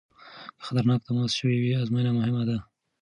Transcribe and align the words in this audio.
که 0.57 0.61
خطرناک 0.67 0.99
تماس 1.07 1.31
شوی 1.39 1.57
وي 1.61 1.71
ازموینه 1.81 2.11
مهمه 2.17 2.43
ده. 2.49 2.57